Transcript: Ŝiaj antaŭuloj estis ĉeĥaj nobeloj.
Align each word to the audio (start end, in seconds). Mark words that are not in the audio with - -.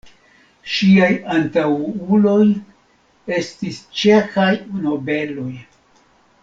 Ŝiaj 0.75 1.09
antaŭuloj 1.33 2.41
estis 3.41 3.81
ĉeĥaj 4.01 4.51
nobeloj. 4.87 5.51